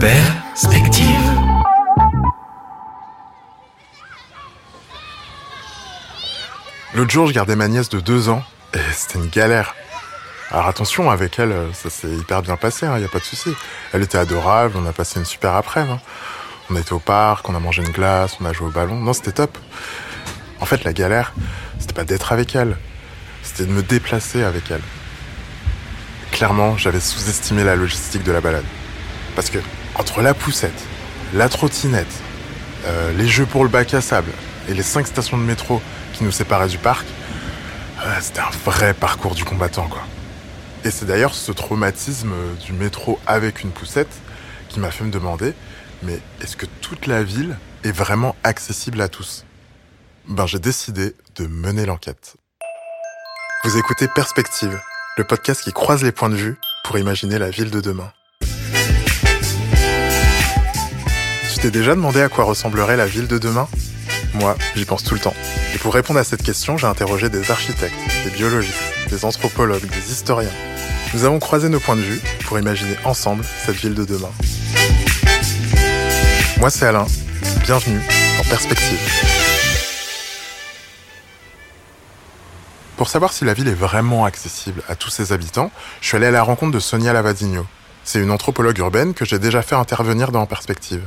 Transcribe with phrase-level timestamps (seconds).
[0.00, 1.06] Perspective.
[6.94, 8.42] L'autre jour, je gardais ma nièce de deux ans
[8.74, 9.76] et c'était une galère.
[10.50, 13.24] Alors attention, avec elle, ça s'est hyper bien passé, il hein, n'y a pas de
[13.24, 13.54] souci.
[13.92, 15.92] Elle était adorable, on a passé une super après-midi.
[15.92, 16.00] Hein.
[16.70, 18.96] On été au parc, on a mangé une glace, on a joué au ballon.
[18.96, 19.56] Non, c'était top.
[20.60, 21.32] En fait, la galère,
[21.78, 22.76] c'était pas d'être avec elle,
[23.42, 24.82] c'était de me déplacer avec elle.
[26.32, 28.64] Clairement, j'avais sous-estimé la logistique de la balade.
[29.34, 29.58] Parce que,
[29.94, 30.86] entre la poussette,
[31.32, 32.06] la trottinette,
[32.86, 34.32] euh, les jeux pour le bac à sable
[34.68, 35.80] et les cinq stations de métro
[36.12, 37.06] qui nous séparaient du parc,
[38.04, 40.02] euh, c'était un vrai parcours du combattant, quoi.
[40.84, 42.32] Et c'est d'ailleurs ce traumatisme
[42.64, 44.12] du métro avec une poussette
[44.68, 45.52] qui m'a fait me demander,
[46.02, 49.44] mais est-ce que toute la ville est vraiment accessible à tous?
[50.28, 52.36] Ben j'ai décidé de mener l'enquête.
[53.64, 54.80] Vous écoutez Perspective,
[55.18, 58.10] le podcast qui croise les points de vue pour imaginer la ville de demain.
[61.60, 63.68] T'es déjà demandé à quoi ressemblerait la ville de demain?
[64.32, 65.34] Moi, j'y pense tout le temps.
[65.74, 67.94] Et pour répondre à cette question, j'ai interrogé des architectes,
[68.24, 68.80] des biologistes,
[69.10, 70.48] des anthropologues, des historiens.
[71.12, 74.30] Nous avons croisé nos points de vue pour imaginer ensemble cette ville de demain.
[76.60, 77.06] Moi, c'est Alain.
[77.64, 78.00] Bienvenue
[78.40, 78.98] en Perspective.
[82.96, 86.28] Pour savoir si la ville est vraiment accessible à tous ses habitants, je suis allé
[86.28, 87.66] à la rencontre de Sonia Lavadigno.
[88.12, 91.06] C'est une anthropologue urbaine que j'ai déjà fait intervenir dans Perspective,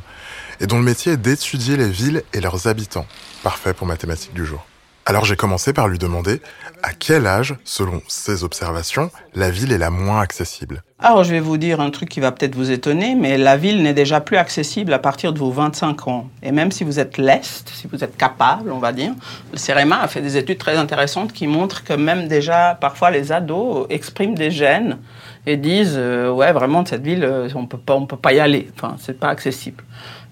[0.62, 3.06] et dont le métier est d'étudier les villes et leurs habitants.
[3.44, 4.66] Parfait pour ma thématique du jour.
[5.06, 6.40] Alors j'ai commencé par lui demander
[6.82, 10.82] à quel âge, selon ses observations, la ville est la moins accessible?
[10.98, 13.84] Alors je vais vous dire un truc qui va peut-être vous étonner, mais la ville
[13.84, 16.30] n'est déjà plus accessible à partir de vos 25 ans.
[16.42, 19.12] Et même si vous êtes leste, si vous êtes capable, on va dire,
[19.52, 23.34] le CEREMA a fait des études très intéressantes qui montrent que même déjà, parfois, les
[23.34, 25.00] ados expriment des gènes
[25.46, 28.40] et disent euh, ouais vraiment cette ville euh, on peut pas on peut pas y
[28.40, 29.84] aller enfin c'est pas accessible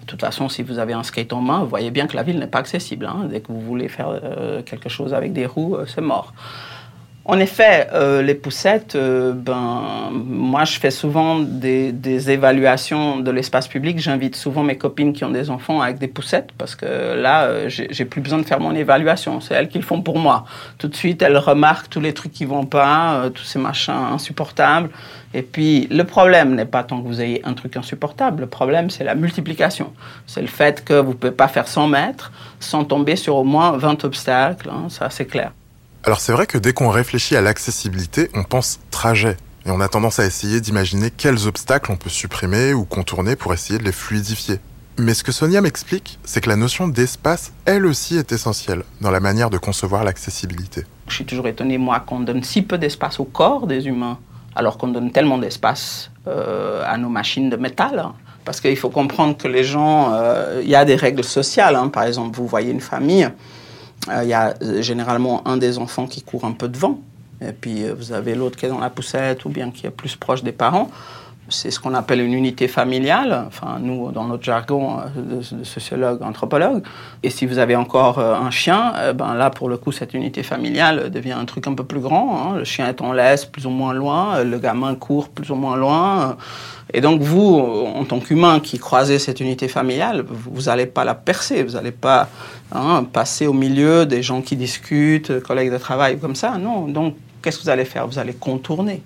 [0.02, 2.24] de toute façon, si vous avez un skate en main, vous voyez bien que la
[2.24, 3.06] ville n'est pas accessible.
[3.06, 3.28] Hein.
[3.30, 6.34] Dès que vous voulez faire euh, quelque chose avec des roues, c'est mort.
[7.24, 11.92] En effet, euh, les poussettes, euh, ben, moi je fais souvent des,
[12.30, 14.00] évaluations de l'espace public.
[14.00, 17.68] J'invite souvent mes copines qui ont des enfants avec des poussettes parce que là, euh,
[17.68, 19.40] j'ai plus besoin de faire mon évaluation.
[19.40, 20.44] C'est elles qui le font pour moi.
[20.78, 24.90] Tout de suite, elles remarquent tous les trucs qui vont pas, tous ces machins insupportables.
[25.32, 28.40] Et puis, le problème n'est pas tant que vous ayez un truc insupportable.
[28.40, 29.92] Le problème, c'est la multiplication.
[30.26, 33.76] C'est le fait que vous pouvez pas faire 100 mètres sans tomber sur au moins
[33.76, 34.70] 20 obstacles.
[34.70, 35.52] Hein, ça, c'est clair.
[36.04, 39.36] Alors c'est vrai que dès qu'on réfléchit à l'accessibilité, on pense trajet.
[39.64, 43.54] Et on a tendance à essayer d'imaginer quels obstacles on peut supprimer ou contourner pour
[43.54, 44.58] essayer de les fluidifier.
[44.98, 49.12] Mais ce que Sonia m'explique, c'est que la notion d'espace, elle aussi, est essentielle dans
[49.12, 50.84] la manière de concevoir l'accessibilité.
[51.06, 54.18] Je suis toujours étonné, moi, qu'on donne si peu d'espace au corps des humains,
[54.56, 58.00] alors qu'on donne tellement d'espace euh, à nos machines de métal.
[58.00, 58.14] Hein.
[58.44, 61.76] Parce qu'il faut comprendre que les gens, euh, il y a des règles sociales.
[61.76, 61.88] Hein.
[61.88, 63.30] Par exemple, vous voyez une famille,
[64.06, 67.00] il euh, y a euh, généralement un des enfants qui court un peu devant,
[67.40, 69.90] et puis euh, vous avez l'autre qui est dans la poussette ou bien qui est
[69.90, 70.90] plus proche des parents.
[71.48, 76.82] C'est ce qu'on appelle une unité familiale, enfin nous dans notre jargon de, sociologue, anthropologue.
[77.22, 81.10] Et si vous avez encore un chien, ben là pour le coup cette unité familiale
[81.10, 82.36] devient un truc un peu plus grand.
[82.36, 82.58] Hein.
[82.58, 85.76] Le chien est en laisse plus ou moins loin, le gamin court plus ou moins
[85.76, 86.36] loin.
[86.94, 91.14] Et donc vous, en tant qu'humain qui croisez cette unité familiale, vous n'allez pas la
[91.14, 92.28] percer, vous n'allez pas
[92.72, 96.58] hein, passer au milieu des gens qui discutent, collègues de travail comme ça.
[96.58, 96.86] Non.
[96.86, 98.06] Donc qu'est-ce que vous allez faire?
[98.06, 99.02] Vous allez contourner.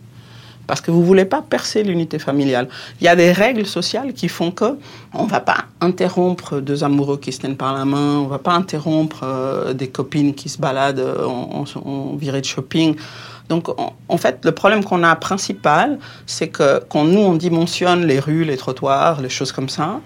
[0.66, 2.68] Parce que vous ne voulez pas percer l'unité familiale.
[3.00, 4.78] Il y a des règles sociales qui font que
[5.14, 8.38] on va pas interrompre deux amoureux qui se tiennent par la main, on ne va
[8.38, 12.96] pas interrompre euh, des copines qui se baladent en, en virée de shopping.
[13.48, 13.68] Donc,
[14.08, 18.44] en, fait, le problème qu'on a principal, c'est que quand nous, on dimensionne les rues,
[18.44, 20.00] les trottoirs, les choses comme ça,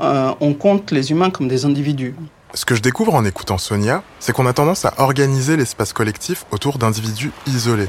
[0.00, 2.14] euh, on compte les humains comme des individus.
[2.52, 6.46] Ce que je découvre en écoutant Sonia, c'est qu'on a tendance à organiser l'espace collectif
[6.50, 7.88] autour d'individus isolés.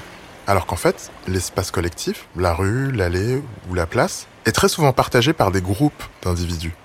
[0.51, 5.31] Alors qu'en fait, l'espace collectif, la rue, l'allée ou la place, est très souvent partagé
[5.31, 6.75] par des groupes d'individus.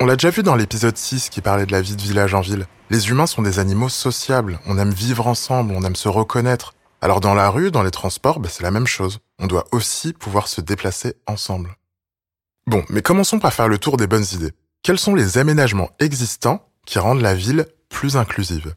[0.00, 2.42] On l'a déjà vu dans l'épisode 6 qui parlait de la vie de village en
[2.42, 2.66] ville.
[2.90, 7.20] Les humains sont des animaux sociables, on aime vivre ensemble, on aime se reconnaître, alors
[7.20, 9.20] dans la rue, dans les transports, bah, c'est la même chose.
[9.38, 11.74] On doit aussi pouvoir se déplacer ensemble.
[12.66, 14.52] Bon, mais commençons par faire le tour des bonnes idées.
[14.82, 18.74] Quels sont les aménagements existants qui rendent la ville plus inclusive?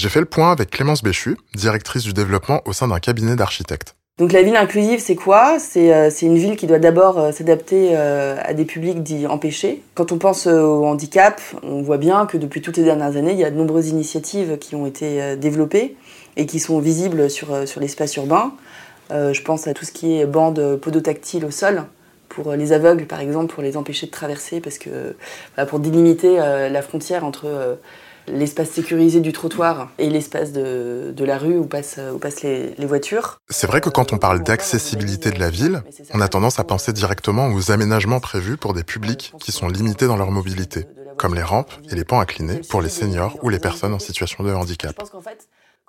[0.00, 3.96] J'ai fait le point avec Clémence Béchu, directrice du développement au sein d'un cabinet d'architectes.
[4.16, 5.58] Donc la ville inclusive, c'est quoi?
[5.76, 9.82] Euh, C'est une ville qui doit d'abord euh, s'adapter euh, à des publics dits empêchés.
[9.94, 13.38] Quand on pense au handicap, on voit bien que depuis toutes les dernières années, il
[13.38, 15.96] y a de nombreuses initiatives qui ont été développées
[16.38, 17.48] et qui sont visibles sur,
[17.78, 18.54] l'espace urbain.
[19.10, 21.84] je pense à tout ce qui est bande podotactile au sol,
[22.30, 25.14] pour les aveugles, par exemple, pour les empêcher de traverser, parce que
[25.68, 27.76] pour délimiter la frontière entre
[28.28, 33.40] l'espace sécurisé du trottoir et l'espace de, la rue où passent, où passent les, voitures.
[33.48, 35.82] C'est vrai que quand on parle d'accessibilité de la ville,
[36.12, 40.06] on a tendance à penser directement aux aménagements prévus pour des publics qui sont limités
[40.06, 40.86] dans leur mobilité,
[41.16, 44.44] comme les rampes et les pans inclinés pour les seniors ou les personnes en situation
[44.44, 44.96] de handicap.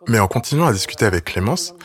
[0.07, 1.75] Mais en continuant à discuter avec Clémence,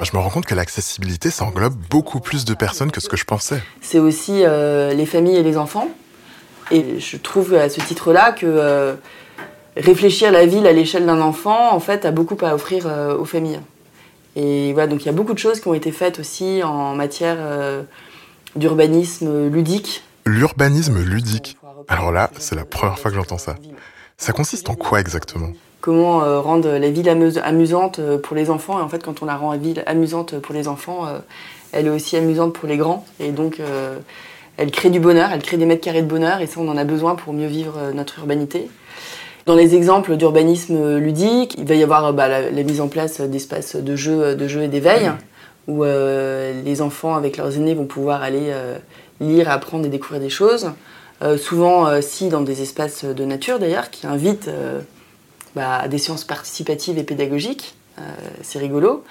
[0.00, 3.08] bah, je me rends compte que l'accessibilité, ça englobe beaucoup plus de personnes que ce
[3.08, 3.62] que je pensais.
[3.80, 5.88] C'est aussi euh, les familles et les enfants.
[6.70, 8.94] Et je trouve à ce titre-là que euh,
[9.76, 13.24] réfléchir la ville à l'échelle d'un enfant, en fait, a beaucoup à offrir euh, aux
[13.24, 13.60] familles.
[14.36, 16.94] Et voilà, donc il y a beaucoup de choses qui ont été faites aussi en
[16.94, 17.82] matière euh,
[18.56, 20.04] d'urbanisme ludique.
[20.24, 21.56] L'urbanisme ludique
[21.88, 23.56] Alors là, c'est la première fois que j'entends ça.
[24.18, 25.48] Ça consiste en quoi exactement?
[25.80, 29.36] Comment euh, rendre la ville amusante pour les enfants Et en fait, quand on la
[29.36, 31.08] rend la ville amusante pour les enfants,
[31.72, 33.06] elle est aussi amusante pour les grands.
[33.18, 33.60] Et donc,
[34.58, 36.42] elle crée du bonheur, elle crée des mètres carrés de bonheur.
[36.42, 38.68] Et ça, on en a besoin pour mieux vivre notre urbanité.
[39.46, 43.76] Dans les exemples d'urbanisme ludique, il va y avoir bah, la, mise en place d'espaces
[43.76, 45.10] de jeux de jeu et d'éveil,
[45.66, 48.76] où euh, les enfants avec leurs aînés vont pouvoir aller euh,
[49.20, 50.70] lire, apprendre et découvrir des choses.
[51.22, 54.50] Euh, souvent, si dans des espaces de nature d'ailleurs, qui invitent
[55.54, 57.74] bah, à des séances participatives et pédagogiques.
[58.42, 59.04] c'est rigolo.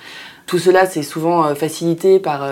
[0.46, 2.48] Tout cela, c'est souvent facilité par,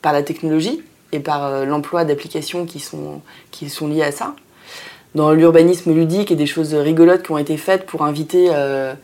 [0.00, 3.20] par la technologie et par l'emploi d'applications qui sont,
[3.50, 4.34] qui sont liées à ça
[5.14, 8.94] dans l'urbanisme ludique et des choses rigolotes qui ont été faites pour inviter euh,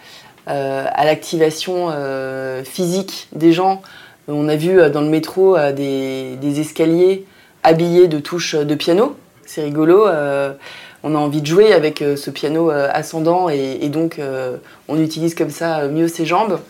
[0.49, 3.83] euh, à l'activation euh, physique des gens.
[4.29, 7.25] On a vu dans le métro des, escaliers
[7.63, 9.17] habillés de touches de piano.
[9.47, 10.05] C'est rigolo.
[11.03, 14.21] on a envie de jouer avec ce piano ascendant et, donc
[14.87, 16.61] on utilise comme ça mieux ses jambes.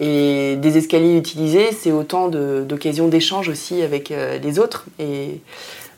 [0.00, 4.12] Et des escaliers utilisés, c'est autant d'occasions d'échange aussi avec
[4.42, 5.40] les autres et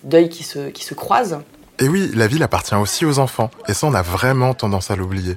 [0.04, 1.38] d'œils qui se, qui se croisent.
[1.78, 4.96] Et oui, la ville appartient aussi aux enfants, et ça on a vraiment tendance à
[4.96, 5.37] l'oublier.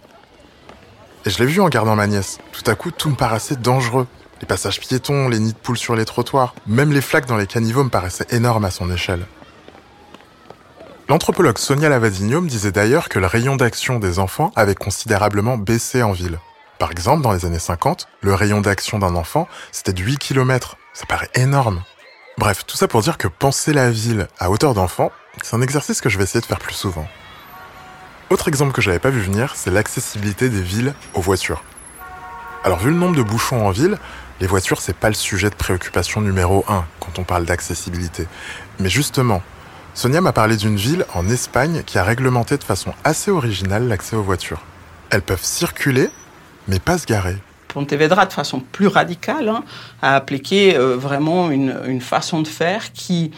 [1.25, 2.37] Et je l'ai vu en gardant ma nièce.
[2.53, 4.07] Tout à coup, tout me paraissait dangereux.
[4.39, 7.47] Les passages piétons, les nids de poules sur les trottoirs, même les flaques dans les
[7.47, 9.25] caniveaux me paraissaient énormes à son échelle.
[11.09, 16.13] L'anthropologue Sonia Lavadigno disait d'ailleurs que le rayon d'action des enfants avait considérablement baissé en
[16.13, 16.39] ville.
[16.77, 20.77] Par exemple, dans les années 50, le rayon d'action d'un enfant, c'était de 8 km.
[20.93, 21.83] Ça paraît énorme.
[22.39, 25.11] Bref, tout ça pour dire que penser la ville à hauteur d'enfant,
[25.43, 27.05] c'est un exercice que je vais essayer de faire plus souvent.
[28.29, 31.61] Autre exemple que j'avais pas vu venir, c'est l'accessibilité des villes aux voitures.
[32.63, 33.97] Alors vu le nombre de bouchons en ville,
[34.39, 38.25] les voitures c'est pas le sujet de préoccupation numéro 1 quand on parle d'accessibilité.
[38.79, 39.43] Mais justement,
[39.93, 44.15] Sonia m'a parlé d'une ville en Espagne qui a réglementé de façon assez originale l'accès
[44.15, 44.61] aux voitures.
[45.09, 46.09] Elles peuvent circuler,
[46.69, 47.35] mais pas se garer.
[47.69, 49.63] Pontevedra, de façon plus radicale, hein,
[50.01, 53.31] a appliqué euh, vraiment une, façon de faire qui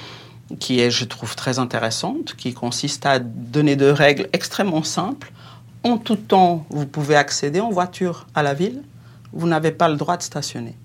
[0.60, 5.32] qui est, je trouve, très intéressante, qui consiste à donner deux règles extrêmement simples.
[5.84, 8.82] En tout temps, vous pouvez accéder en voiture à la ville,
[9.32, 10.76] vous n'avez pas le droit de stationner.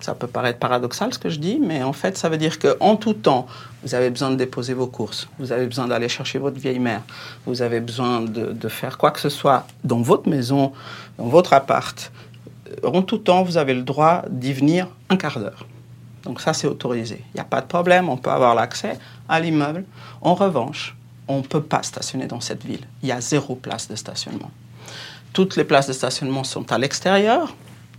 [0.00, 2.94] Ça peut paraître paradoxal ce que je dis, mais en fait, ça veut dire qu'en
[2.94, 3.46] tout temps,
[3.82, 7.02] vous avez besoin de déposer vos courses, vous avez besoin d'aller chercher votre vieille mère,
[7.46, 10.72] vous avez besoin de, de faire quoi que ce soit dans votre maison,
[11.18, 12.12] dans votre appart.
[12.84, 15.66] En tout temps, vous avez le droit d'y venir un quart d'heure.
[16.24, 17.22] Donc ça, c'est autorisé.
[17.32, 18.98] Il n'y a pas de problème, on peut avoir l'accès
[19.28, 19.84] à l'immeuble.
[20.20, 22.86] En revanche, on ne peut pas stationner dans cette ville.
[23.02, 24.50] Il y a zéro place de stationnement.
[25.32, 27.54] Toutes les places de stationnement sont à l'extérieur,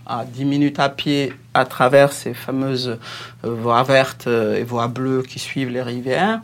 [0.06, 2.98] à 10 minutes à pied à travers ces fameuses
[3.46, 6.42] euh, voies vertes euh, et voies bleues qui suivent les rivières.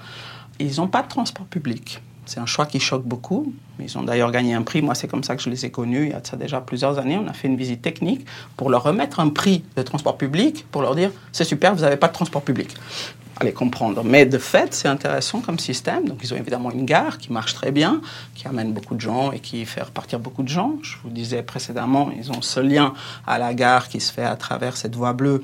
[0.59, 2.01] Ils n'ont pas de transport public.
[2.25, 3.53] C'est un choix qui choque beaucoup.
[3.79, 4.82] Ils ont d'ailleurs gagné un prix.
[4.82, 6.05] Moi, c'est comme ça que je les ai connus.
[6.05, 7.17] Il y a ça déjà plusieurs années.
[7.17, 8.25] On a fait une visite technique
[8.58, 11.98] pour leur remettre un prix de transport public, pour leur dire c'est super, vous n'avez
[11.98, 12.70] pas de transport public.
[13.38, 14.01] Allez comprendre.
[14.05, 16.08] Mais de fait, c'est intéressant comme système.
[16.08, 18.01] Donc, ils ont évidemment une gare qui marche très bien,
[18.34, 20.75] qui amène beaucoup de gens et qui fait repartir beaucoup de gens.
[20.82, 22.94] Je vous disais précédemment, ils ont ce lien
[23.27, 25.44] à la gare qui se fait à travers cette voie bleue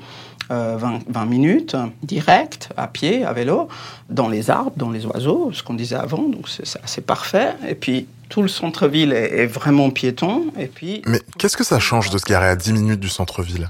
[0.52, 3.68] 20, euh, minutes, direct, à pied, à vélo,
[4.10, 7.54] dans les arbres, dans les oiseaux, ce qu'on disait avant, donc c'est assez parfait.
[7.68, 10.46] Et puis tout le centre-ville est, vraiment piéton.
[10.58, 11.02] Et puis...
[11.06, 13.68] Mais qu'est-ce que ça change de se garer à 10 minutes du centre-ville?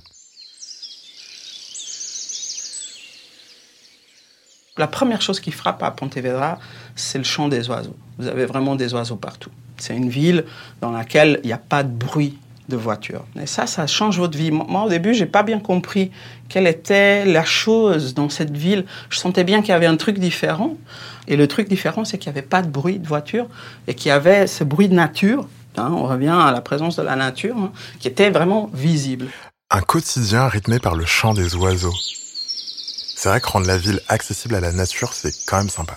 [4.79, 6.59] La première chose qui frappe à Pontevedra,
[6.97, 7.97] c'est le chant des oiseaux.
[8.19, 9.51] Vous avez vraiment des oiseaux partout.
[9.77, 10.45] C'est une ville
[10.81, 12.39] dans laquelle il n'y a pas de bruit
[12.69, 13.25] de voiture.
[13.41, 14.51] Et ça, ça change votre vie.
[14.51, 16.11] Moi, au début, j'ai pas bien compris
[16.49, 18.85] quelle était la chose dans cette ville.
[19.11, 20.77] Je sentais bien qu'il y avait un truc différent.
[21.29, 23.47] Et le truc différent, c'est qu'il n'y avait pas de bruit de voiture
[23.87, 25.47] et qu'il y avait ce bruit de nature.
[25.77, 29.29] Hein, on revient à la présence de la nature, hein, qui était vraiment visible.
[29.71, 31.95] Un quotidien rythmé par le chant des oiseaux.
[33.17, 35.97] C'est vrai que rendre la ville accessible à la nature, c'est quand même sympa.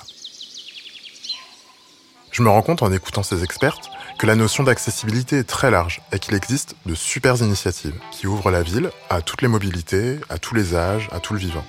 [2.32, 6.02] Je me rends compte en écoutant ces expertes que la notion d'accessibilité est très large
[6.12, 10.38] et qu'il existe de super initiatives qui ouvrent la ville à toutes les mobilités, à
[10.38, 11.66] tous les âges, à tout le vivant.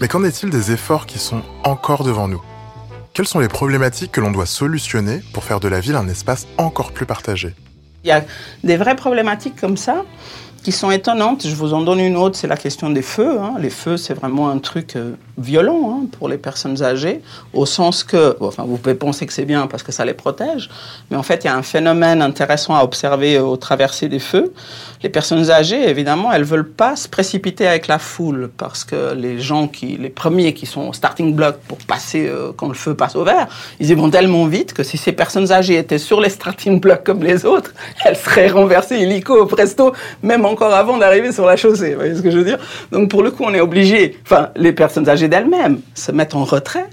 [0.00, 2.42] Mais qu'en est-il des efforts qui sont encore devant nous?
[3.14, 6.46] Quelles sont les problématiques que l'on doit solutionner pour faire de la ville un espace
[6.58, 7.54] encore plus partagé?
[8.04, 8.24] Il y a
[8.64, 10.04] des vraies problématiques comme ça
[10.62, 11.46] qui sont étonnantes.
[11.46, 13.38] Je vous en donne une autre, c'est la question des feux.
[13.40, 13.54] Hein.
[13.58, 18.04] Les feux, c'est vraiment un truc euh, violent hein, pour les personnes âgées, au sens
[18.04, 20.70] que, enfin, vous pouvez penser que c'est bien parce que ça les protège,
[21.10, 24.52] mais en fait, il y a un phénomène intéressant à observer au traversées des feux.
[25.02, 29.40] Les personnes âgées, évidemment, elles veulent pas se précipiter avec la foule parce que les
[29.40, 32.94] gens qui, les premiers qui sont au starting block pour passer euh, quand le feu
[32.94, 33.48] passe au vert,
[33.80, 37.04] ils y vont tellement vite que si ces personnes âgées étaient sur les starting blocks
[37.04, 37.72] comme les autres,
[38.04, 41.90] elles seraient renversées illico presto, même encore avant d'arriver sur la chaussée.
[41.90, 42.58] Vous voyez ce que je veux dire?
[42.92, 46.44] Donc pour le coup, on est obligé, enfin, les personnes âgées d'elles-mêmes se mettent en
[46.44, 46.86] retrait.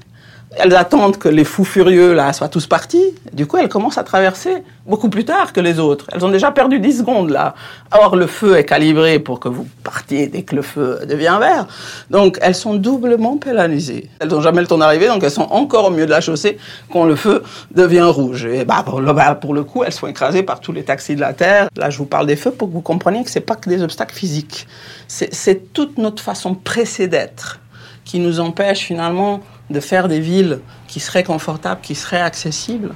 [0.60, 3.14] Elles attendent que les fous furieux là soient tous partis.
[3.34, 6.08] Du coup, elles commencent à traverser beaucoup plus tard que les autres.
[6.12, 7.54] Elles ont déjà perdu 10 secondes là.
[7.92, 11.68] Or, le feu est calibré pour que vous partiez dès que le feu devient vert.
[12.10, 14.10] Donc, elles sont doublement pénalisées.
[14.20, 16.58] Elles n'ont jamais le temps d'arriver, donc elles sont encore au milieu de la chaussée
[16.92, 18.46] quand le feu devient rouge.
[18.46, 21.16] Et bah, pour, le, bah, pour le coup, elles sont écrasées par tous les taxis
[21.16, 21.70] de la Terre.
[21.76, 23.84] Là, je vous parle des feux pour que vous compreniez que c'est pas que des
[23.84, 24.68] obstacles physiques.
[25.08, 27.60] C'est toute notre façon pressée d'être
[28.06, 32.96] qui nous empêche finalement de faire des villes qui seraient confortables, qui seraient accessibles.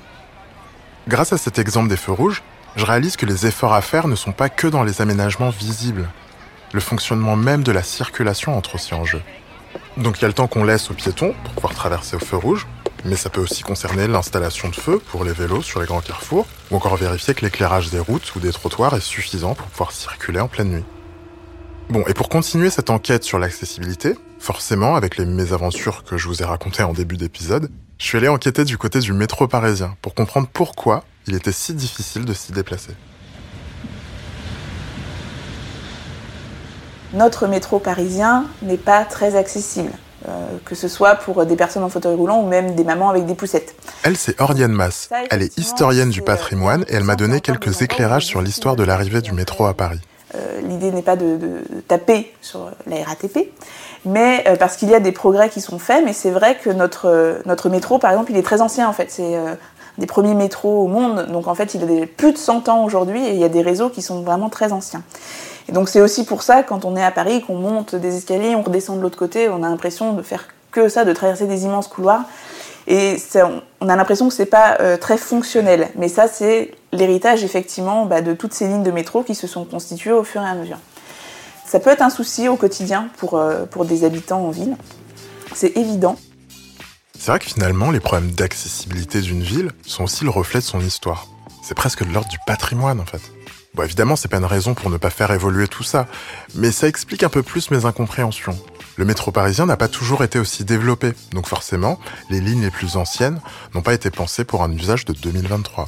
[1.08, 2.44] Grâce à cet exemple des feux rouges,
[2.76, 6.08] je réalise que les efforts à faire ne sont pas que dans les aménagements visibles.
[6.72, 9.22] Le fonctionnement même de la circulation entre aussi en jeu.
[9.98, 12.38] Donc il y a le temps qu'on laisse aux piétons pour pouvoir traverser au feu
[12.38, 12.68] rouge,
[13.04, 16.48] mais ça peut aussi concerner l'installation de feux pour les vélos sur les grands carrefours,
[16.70, 20.40] ou encore vérifier que l'éclairage des routes ou des trottoirs est suffisant pour pouvoir circuler
[20.40, 20.86] en pleine nuit.
[21.92, 26.42] Bon, et pour continuer cette enquête sur l'accessibilité, forcément, avec les mésaventures que je vous
[26.42, 30.16] ai racontées en début d'épisode, je suis allé enquêter du côté du métro parisien pour
[30.16, 32.94] comprendre pourquoi il était si difficile de s'y déplacer.
[37.14, 39.92] Notre métro parisien n'est pas très accessible.
[40.30, 43.26] Euh, que ce soit pour des personnes en fauteuil roulant ou même des mamans avec
[43.26, 43.76] des poussettes.
[44.04, 45.10] Elle, c'est Oriane Mass.
[45.30, 49.22] Elle est historienne du patrimoine et elle m'a donné quelques éclairages sur l'histoire de l'arrivée
[49.22, 50.00] du métro à Paris.
[50.36, 51.38] Euh, l'idée n'est pas de,
[51.88, 53.52] taper sur la RATP,
[54.06, 56.70] mais euh, parce qu'il y a des progrès qui sont faits, mais c'est vrai que
[56.70, 59.12] notre, notre métro, par exemple, il est très ancien en fait.
[59.12, 59.56] C'est euh,
[59.98, 63.26] des premiers métros au monde, donc en fait, il a plus de 100 ans aujourd'hui
[63.26, 65.04] et il y a des réseaux qui sont vraiment très anciens.
[65.68, 68.56] Et donc c'est aussi pour ça, quand on est à Paris, qu'on monte des escaliers,
[68.56, 71.66] on redescend de l'autre côté, on a l'impression de faire que ça, de traverser des
[71.66, 72.24] immenses couloirs.
[72.88, 73.18] Et
[73.80, 75.90] on a l'impression que c'est pas euh, très fonctionnel.
[75.96, 79.66] Mais ça, c'est l'héritage effectivement bah, de toutes ces lignes de métro qui se sont
[79.66, 80.78] constituées au fur et à mesure.
[81.66, 84.76] Ça peut être un souci au quotidien pour, euh, pour des habitants en ville.
[85.54, 86.18] C'est évident.
[87.18, 90.82] C'est vrai que finalement, les problèmes d'accessibilité d'une ville sont aussi le reflet de son
[90.82, 91.28] histoire.
[91.64, 93.22] C'est presque l'ordre du patrimoine en fait.
[93.74, 96.08] Bon, évidemment, c'est pas une raison pour ne pas faire évoluer tout ça,
[96.56, 98.58] mais ça explique un peu plus mes incompréhensions.
[98.98, 101.98] Le métro parisien n'a pas toujours été aussi développé, donc forcément,
[102.30, 103.40] les lignes les plus anciennes
[103.74, 105.88] n'ont pas été pensées pour un usage de 2023.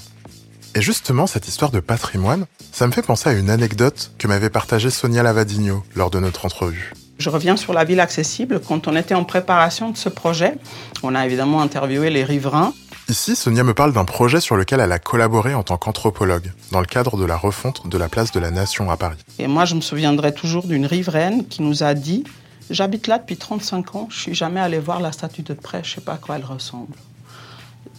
[0.75, 4.49] Et justement, cette histoire de patrimoine, ça me fait penser à une anecdote que m'avait
[4.49, 6.93] partagée Sonia Lavadino lors de notre entrevue.
[7.19, 8.59] Je reviens sur la ville accessible.
[8.59, 10.55] Quand on était en préparation de ce projet,
[11.03, 12.73] on a évidemment interviewé les riverains.
[13.07, 16.79] Ici, Sonia me parle d'un projet sur lequel elle a collaboré en tant qu'anthropologue, dans
[16.79, 19.19] le cadre de la refonte de la place de la Nation à Paris.
[19.37, 22.23] Et moi, je me souviendrai toujours d'une riveraine qui nous a dit
[22.71, 25.95] J'habite là depuis 35 ans, je suis jamais allé voir la statue de près, je
[25.95, 26.95] sais pas à quoi elle ressemble.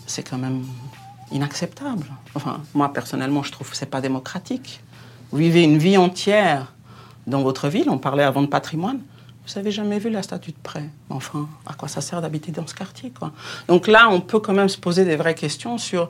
[0.06, 0.64] C'est quand même
[1.34, 2.06] inacceptable.
[2.34, 4.80] Enfin, moi personnellement, je trouve que c'est pas démocratique.
[5.30, 6.72] Vous vivez une vie entière
[7.26, 9.00] dans votre ville, on parlait avant de patrimoine.
[9.46, 10.88] Vous n'avez jamais vu la statue de près.
[11.10, 13.12] Enfin, à quoi ça sert d'habiter dans ce quartier
[13.68, 16.08] Donc là, on peut quand même se poser des vraies questions sur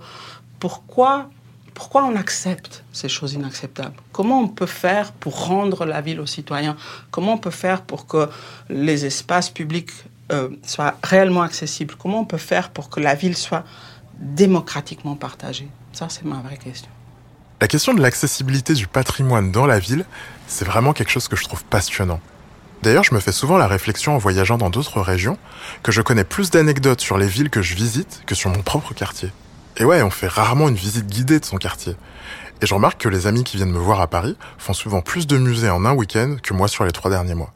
[0.60, 1.28] pourquoi
[1.74, 3.96] pourquoi on accepte ces choses inacceptables?
[4.12, 6.76] Comment on peut faire pour rendre la ville aux citoyens?
[7.10, 8.28] Comment on peut faire pour que
[8.70, 9.90] les espaces publics
[10.30, 11.96] euh, soient réellement accessibles?
[11.98, 13.64] Comment on peut faire pour que la ville soit
[14.18, 16.88] démocratiquement partagée Ça, c'est ma vraie question.
[17.60, 20.04] La question de l'accessibilité du patrimoine dans la ville,
[20.46, 22.20] c'est vraiment quelque chose que je trouve passionnant.
[22.82, 25.38] D'ailleurs, je me fais souvent la réflexion en voyageant dans d'autres régions
[25.82, 28.92] que je connais plus d'anecdotes sur les villes que je visite que sur mon propre
[28.92, 29.30] quartier.
[29.78, 31.96] Et ouais, on fait rarement une visite guidée de son quartier.
[32.60, 35.26] Et je remarque que les amis qui viennent me voir à Paris font souvent plus
[35.26, 37.54] de musées en un week-end que moi sur les trois derniers mois.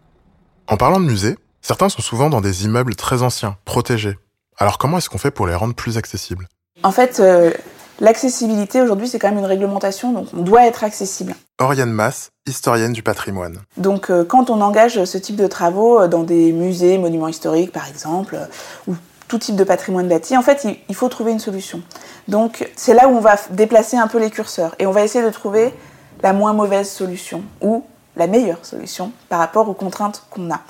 [0.66, 4.16] En parlant de musées, certains sont souvent dans des immeubles très anciens, protégés.
[4.58, 6.48] Alors comment est-ce qu'on fait pour les rendre plus accessibles?
[6.82, 7.52] En fait, euh,
[8.00, 11.34] L'accessibilité aujourd'hui, c'est quand même une réglementation, donc on doit être accessible.
[11.58, 13.58] Oriane Mass, historienne du patrimoine.
[13.76, 17.88] Donc euh, quand on engage ce type de travaux dans des musées, monuments historiques par
[17.88, 18.38] exemple,
[18.86, 18.94] ou
[19.26, 21.82] tout type de patrimoine bâti, en fait, il faut trouver une solution.
[22.28, 25.24] Donc c'est là où on va déplacer un peu les curseurs et on va essayer
[25.24, 25.74] de trouver
[26.22, 27.84] la moins mauvaise solution ou
[28.14, 30.60] la meilleure solution par rapport aux contraintes qu'on a.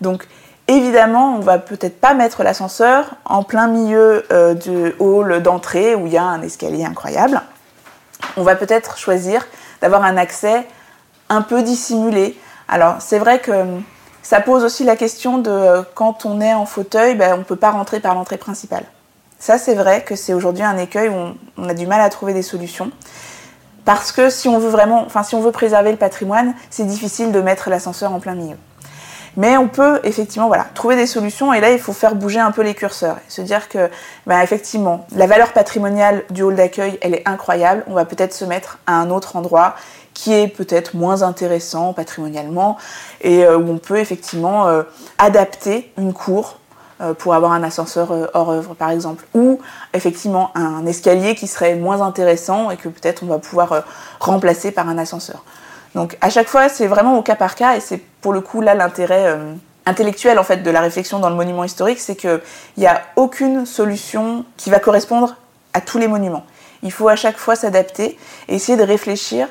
[0.00, 0.26] Donc
[0.70, 6.06] Évidemment, on va peut-être pas mettre l'ascenseur en plein milieu euh, du hall d'entrée où
[6.06, 7.42] il y a un escalier incroyable.
[8.36, 9.48] On va peut-être choisir
[9.82, 10.68] d'avoir un accès
[11.28, 12.38] un peu dissimulé.
[12.68, 13.52] Alors, c'est vrai que
[14.22, 17.42] ça pose aussi la question de euh, quand on est en fauteuil, ben, on ne
[17.42, 18.84] peut pas rentrer par l'entrée principale.
[19.40, 22.32] Ça, c'est vrai que c'est aujourd'hui un écueil où on, a du mal à trouver
[22.32, 22.92] des solutions.
[23.84, 27.40] Parce que si on veut vraiment, si on veut préserver le patrimoine, c'est difficile de
[27.40, 28.56] mettre l'ascenseur en plein milieu.
[29.36, 31.52] Mais on peut effectivement trouver des solutions.
[31.52, 33.90] Et là il faut faire bouger un peu les curseurs et se dire que
[34.26, 38.44] bah, effectivement la valeur patrimoniale du hall d'accueil elle est incroyable, on va peut-être se
[38.44, 39.74] mettre à un autre endroit
[40.14, 42.76] qui est peut-être moins intéressant patrimonialement
[43.20, 44.82] et euh, où on peut effectivement euh,
[45.18, 46.58] adapter une cour
[47.00, 49.60] euh, pour avoir un ascenseur hors œuvre par exemple, ou
[49.94, 53.84] effectivement un escalier qui serait moins intéressant et que peut-être on va pouvoir
[54.18, 55.42] remplacer par un ascenseur.
[55.94, 58.60] Donc à chaque fois, c'est vraiment au cas par cas, et c'est pour le coup
[58.60, 59.54] là l'intérêt euh,
[59.86, 62.40] intellectuel en fait de la réflexion dans le monument historique, c'est qu'il
[62.76, 65.36] n'y a aucune solution qui va correspondre
[65.72, 66.44] à tous les monuments.
[66.82, 68.18] Il faut à chaque fois s'adapter
[68.48, 69.48] et essayer de réfléchir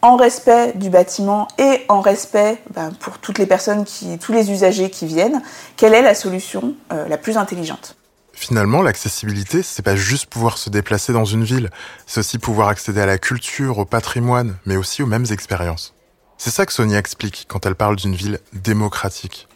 [0.00, 4.50] en respect du bâtiment et en respect ben, pour toutes les personnes qui, tous les
[4.50, 5.42] usagers qui viennent,
[5.76, 7.97] quelle est la solution euh, la plus intelligente.
[8.40, 11.70] Finalement, l'accessibilité, c'est pas juste pouvoir se déplacer dans une ville,
[12.06, 15.92] c'est aussi pouvoir accéder à la culture, au patrimoine, mais aussi aux mêmes expériences.
[16.38, 19.48] C'est ça que Sonia explique quand elle parle d'une ville démocratique.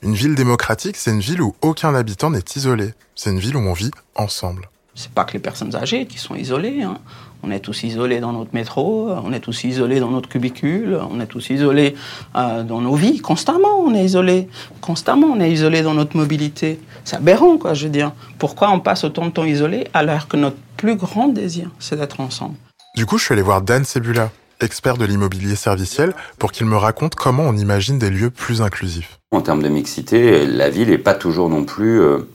[0.00, 2.94] Une ville démocratique, c'est une ville où aucun habitant n'est isolé.
[3.14, 4.70] C'est une ville où on vit ensemble.
[4.94, 6.82] C'est pas que les personnes âgées qui sont isolées.
[6.82, 6.98] Hein.
[7.42, 11.20] On est tous isolés dans notre métro, on est tous isolés dans notre cubicule, on
[11.20, 11.94] est tous isolés
[12.36, 13.20] euh, dans nos vies.
[13.20, 14.48] Constamment, on est isolés.
[14.80, 16.78] Constamment, on est isolés dans notre mobilité.
[17.04, 18.12] C'est aberrant, quoi, je veux dire.
[18.38, 22.20] Pourquoi on passe autant de temps isolé alors que notre plus grand désir, c'est d'être
[22.20, 22.54] ensemble?
[22.96, 26.76] Du coup, je suis allé voir Dan Sebula, expert de l'immobilier serviciel, pour qu'il me
[26.76, 29.18] raconte comment on imagine des lieux plus inclusifs.
[29.30, 32.28] En termes de mixité, la ville n'est pas toujours non plus euh,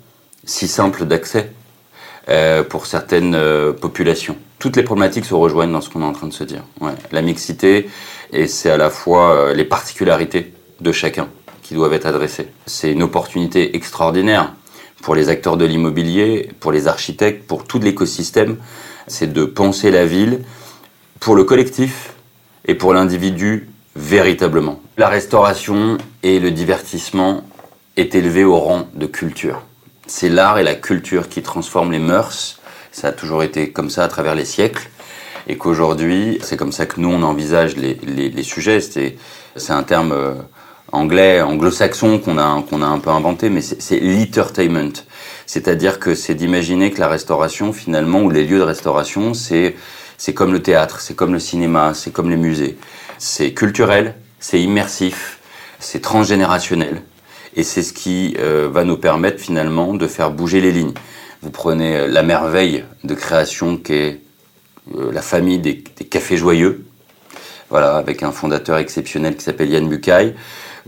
[0.46, 1.52] si simple d'accès.
[2.28, 4.36] Euh, pour certaines euh, populations.
[4.58, 6.64] Toutes les problématiques se rejoignent dans ce qu'on est en train de se dire.
[7.12, 7.88] La mixité,
[8.34, 11.28] et c'est à la fois euh, les particularités de chacun
[11.62, 12.48] qui doivent être adressées.
[12.66, 14.54] C'est une opportunité extraordinaire
[15.04, 18.58] pour les acteurs de l'immobilier, pour les architectes, pour tout l'écosystème.
[19.06, 20.40] C'est de penser la ville
[21.20, 22.14] pour le collectif
[22.68, 24.82] et pour l'individu véritablement.
[24.98, 27.44] La restauration et le divertissement
[27.98, 29.62] est élevé au rang de culture
[30.08, 32.60] c'est l'art et la culture qui transforment les mœurs.
[32.92, 34.90] Ça a toujours été comme ça à travers les siècles.
[35.48, 38.82] Et qu'aujourd'hui, c'est comme ça que nous, on envisage les, les, sujets.
[38.82, 39.18] C'est,
[39.70, 40.34] un terme euh,
[40.92, 45.04] anglais, anglo-saxon qu'on a, qu'on a un peu inventé, mais c'est, l'entertainment.
[45.46, 49.76] C'est-à-dire que c'est d'imaginer que la restauration, finalement, ou les lieux de restauration, c'est
[50.34, 52.78] comme le théâtre, c'est comme le cinéma, c'est comme les musées.
[53.20, 55.40] C'est culturel, c'est immersif,
[55.80, 57.04] c'est transgénérationnel.
[57.56, 60.94] Et c'est ce qui euh, va nous permettre finalement de faire bouger les lignes.
[61.42, 64.20] Vous prenez euh, la merveille de création qu'est
[64.96, 66.86] euh, la famille des, Cafés Joyeux,
[67.70, 70.36] voilà, avec un fondateur exceptionnel qui s'appelle Yann Bucaille.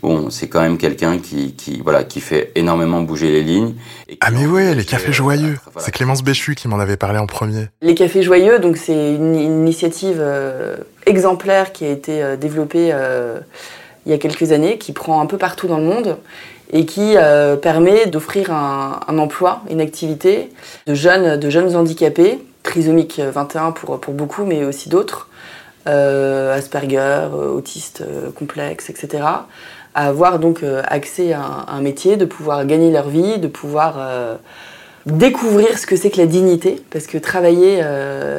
[0.02, 3.74] Bon, c'est quand même quelqu'un qui, qui, voilà, qui fait énormément bouger les lignes.
[4.22, 5.58] ah mais ouais, les Cafés Joyeux.
[5.78, 7.70] C'est Clémence Béchu qui m'en avait parlé en premier.
[7.82, 10.24] Les Cafés Joyeux, donc c'est une, initiative
[11.08, 12.94] exemplaire qui a été développée
[14.06, 16.18] il y a quelques années, qui prend un peu partout dans le monde
[16.72, 20.52] et qui euh, permet d'offrir un, emploi, une activité
[20.86, 25.30] de jeunes, de jeunes handicapés, trisomiques 21 pour, pour beaucoup, mais aussi d'autres,
[25.88, 29.24] euh, Asperger, autistes euh, complexes, etc.,
[29.96, 33.98] à avoir donc accès à un, métier, de pouvoir gagner leur vie, de pouvoir
[35.08, 37.82] découvrir ce que c'est que la dignité, parce que travailler,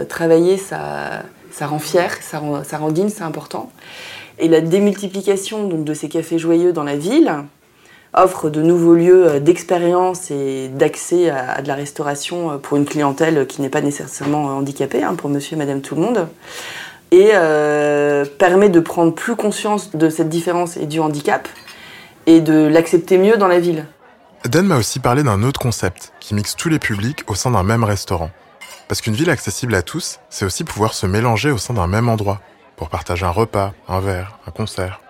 [0.09, 3.73] travailler ça, ça rend fier, ça rend, ça rend digne, c'est important.
[4.39, 7.33] Et la démultiplication donc, de ces cafés joyeux dans la ville,
[8.15, 12.85] offre de nouveaux lieux euh, d'expérience et d'accès à, de la restauration euh, pour une
[12.85, 16.29] clientèle qui n'est pas nécessairement handicapée, hein, pour monsieur et madame tout le monde,
[17.11, 21.49] et euh, permet de prendre plus conscience de cette différence et du handicap
[22.27, 23.87] et de l'accepter mieux dans la ville.
[24.45, 27.63] Dan m'a aussi parlé d'un autre concept qui mixe tous les publics au sein d'un
[27.63, 28.31] même restaurant.
[28.87, 32.09] Parce qu'une ville accessible à tous, c'est aussi pouvoir se mélanger au sein d'un même
[32.09, 32.41] endroit,
[32.77, 35.01] pour partager un repas, un verre, un concert.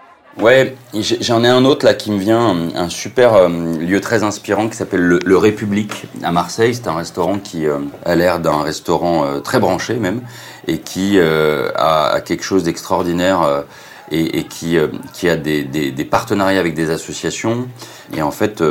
[0.41, 4.69] Ouais, j'en ai un autre là qui me vient, un super euh, lieu très inspirant
[4.69, 6.77] qui s'appelle le, République à Marseille.
[6.77, 10.21] C'est un restaurant qui euh, a l'air d'un restaurant euh, très branché même
[10.69, 13.65] et qui a, quelque chose d'extraordinaire
[14.13, 17.67] et, qui, a des, des, partenariats avec des associations.
[18.15, 18.63] Et en fait,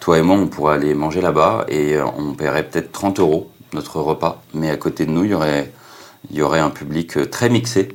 [0.00, 4.00] toi et moi, on pourrait aller manger là-bas et on paierait peut-être 30 euros notre
[4.00, 4.42] repas.
[4.54, 5.70] Mais à côté de nous, il y aurait,
[6.30, 7.90] il y aurait un public très mixé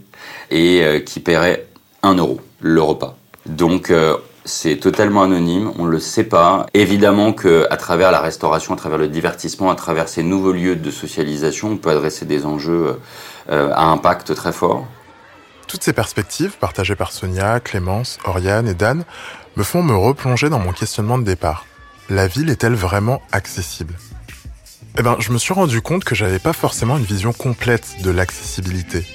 [0.51, 1.65] et qui paierait
[2.03, 3.15] 1 euro le repas.
[3.45, 6.65] Donc euh, c'est totalement anonyme, on ne le sait pas.
[6.73, 10.89] Évidemment qu'à travers la restauration, à travers le divertissement, à travers ces nouveaux lieux de
[10.89, 12.99] socialisation, on peut adresser des enjeux
[13.49, 14.87] euh, à impact très fort.
[15.67, 19.03] Toutes ces perspectives, partagées par Sonia, Clémence, Oriane et Dan,
[19.55, 21.65] me font me replonger dans mon questionnement de départ.
[22.09, 23.93] La ville est-elle vraiment accessible?
[24.97, 28.11] Eh ben, je me suis rendu compte que j'avais pas forcément une vision complète de
[28.11, 29.05] l'accessibilité.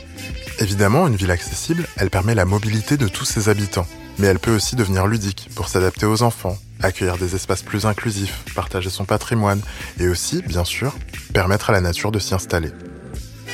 [0.61, 3.87] Évidemment, une ville accessible, elle permet la mobilité de tous ses habitants,
[4.19, 8.45] mais elle peut aussi devenir ludique pour s'adapter aux enfants, accueillir des espaces plus inclusifs,
[8.57, 9.61] partager son patrimoine
[10.01, 10.97] et aussi, bien sûr,
[11.33, 12.71] permettre à la nature de s'y installer.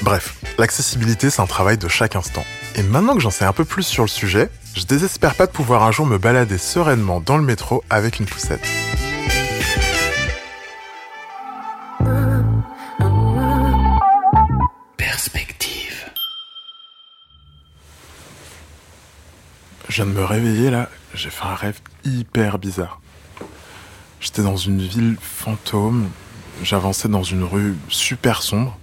[0.00, 2.44] Bref, l'accessibilité, c'est un travail de chaque instant.
[2.74, 5.52] Et maintenant que j'en sais un peu plus sur le sujet, je désespère pas de
[5.52, 8.66] pouvoir un jour me balader sereinement dans le métro avec une poussette.
[19.88, 23.00] Je viens de me réveiller là, j'ai fait un rêve hyper bizarre.
[24.18, 26.08] J'étais dans une ville fantôme,
[26.62, 28.78] j'avançais dans une rue super sombre,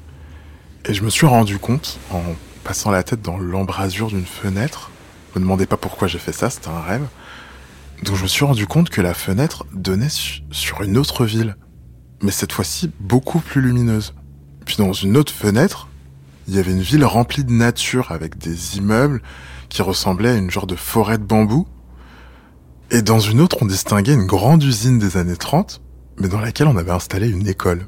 [0.85, 2.21] et je me suis rendu compte, en
[2.63, 4.91] passant la tête dans l'embrasure d'une fenêtre,
[5.35, 7.07] me demandez pas pourquoi j'ai fait ça, c'était un rêve,
[8.03, 10.09] donc je me suis rendu compte que la fenêtre donnait
[10.51, 11.55] sur une autre ville,
[12.21, 14.13] mais cette fois-ci beaucoup plus lumineuse.
[14.65, 15.87] Puis dans une autre fenêtre,
[16.47, 19.21] il y avait une ville remplie de nature avec des immeubles,
[19.71, 21.65] qui ressemblait à une genre de forêt de bambou.
[22.91, 25.81] Et dans une autre, on distinguait une grande usine des années 30,
[26.19, 27.87] mais dans laquelle on avait installé une école.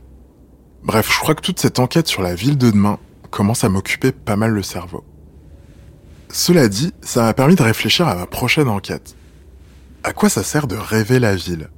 [0.84, 4.14] Bref, je crois que toute cette enquête sur la ville de demain commence à m'occuper
[4.14, 5.04] pas mal le cerveau.
[6.32, 9.16] Cela dit, ça m'a permis de réfléchir à ma prochaine enquête.
[10.06, 11.70] À quoi ça sert de rêver la ville?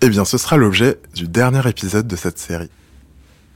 [0.00, 2.70] Eh bien, ce sera l'objet du dernier épisode de cette série.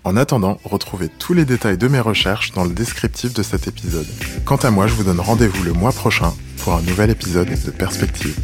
[0.09, 4.07] En attendant, retrouvez tous les détails de mes recherches dans le descriptif de cet épisode.
[4.47, 6.33] Quant à moi, je vous donne rendez-vous le mois prochain
[6.65, 8.35] pour un nouvel épisode de Perspective.